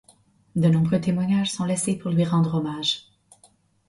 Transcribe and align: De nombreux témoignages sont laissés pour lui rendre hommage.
De 0.55 0.67
nombreux 0.67 0.99
témoignages 0.99 1.51
sont 1.51 1.63
laissés 1.63 1.95
pour 1.95 2.09
lui 2.09 2.23
rendre 2.23 2.55
hommage. 2.55 3.05